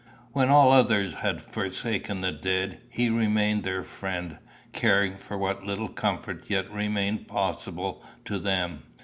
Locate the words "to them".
8.25-8.81